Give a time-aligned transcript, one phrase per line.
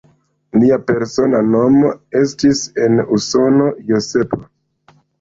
[0.63, 1.93] Lia persona nomo
[2.23, 4.39] estis en Usono "Joseph".